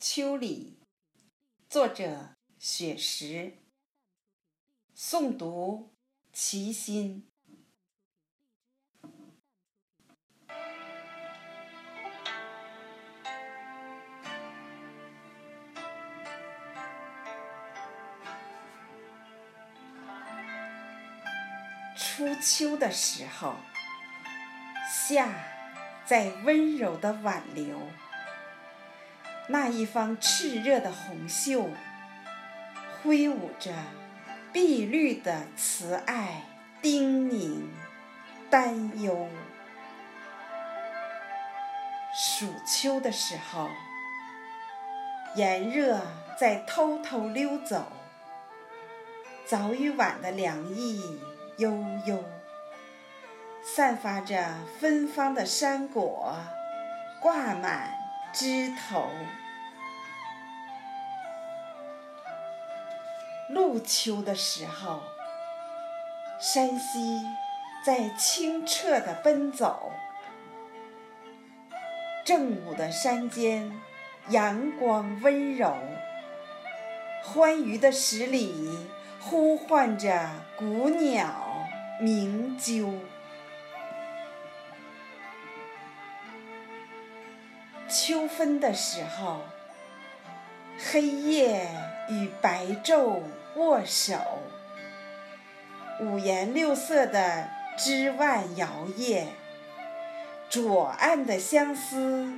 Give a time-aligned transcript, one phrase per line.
[0.00, 0.78] 秋里，
[1.68, 3.58] 作者雪石。
[4.96, 5.92] 诵读
[6.32, 7.26] 齐心。
[21.96, 23.56] 初秋的时候，
[24.88, 25.28] 夏
[26.06, 27.80] 在温柔的挽留。
[29.50, 31.70] 那一方炽热的红袖，
[33.02, 33.72] 挥舞着
[34.52, 36.42] 碧绿的慈爱、
[36.82, 37.62] 叮咛、
[38.50, 39.26] 担忧。
[42.14, 43.70] 暑秋的时候，
[45.34, 46.02] 炎热
[46.38, 47.90] 在偷偷溜走，
[49.46, 51.18] 早与晚的凉意
[51.56, 51.72] 悠
[52.04, 52.22] 悠，
[53.62, 56.36] 散发着芬芳的山果，
[57.22, 57.96] 挂满。
[58.30, 59.08] 枝头，
[63.54, 65.00] 入秋的时候，
[66.38, 67.20] 山溪
[67.84, 69.90] 在清澈的奔走。
[72.24, 73.72] 正午的山间，
[74.28, 75.74] 阳光温柔，
[77.24, 78.86] 欢愉的十里
[79.18, 81.66] 呼唤着古鸟
[82.00, 82.98] 鸣啾。
[87.88, 89.40] 秋分的时候，
[90.80, 91.68] 黑夜
[92.08, 93.20] 与白昼
[93.56, 94.14] 握手，
[96.00, 99.24] 五颜六色的枝蔓摇曳，
[100.48, 102.32] 左岸的相思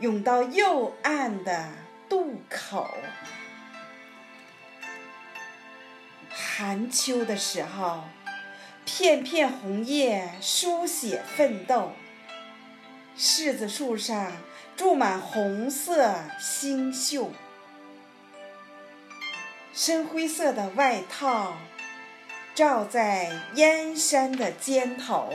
[0.00, 1.68] 涌到右岸的
[2.08, 2.90] 渡口。
[6.28, 8.02] 寒秋的时候，
[8.84, 11.92] 片片红叶书写奋斗，
[13.16, 14.32] 柿子树上。
[14.76, 17.32] 住满红色星宿，
[19.76, 21.52] 深灰色的外套
[22.54, 25.30] 罩在燕山的肩头。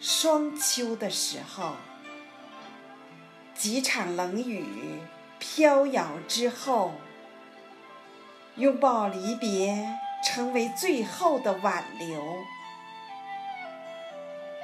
[0.00, 1.74] 霜秋的时候，
[3.54, 4.64] 几场冷雨
[5.38, 6.94] 飘摇之后，
[8.56, 9.86] 拥抱离别，
[10.24, 12.38] 成为最后的挽留。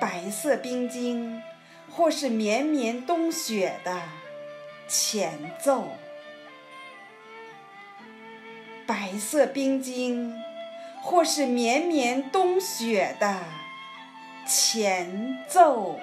[0.00, 1.42] 白色冰晶，
[1.90, 4.00] 或是绵绵冬雪的
[4.88, 5.98] 前奏；
[8.90, 10.34] 白色冰晶，
[11.00, 13.38] 或是绵绵冬雪的
[14.44, 16.00] 前奏。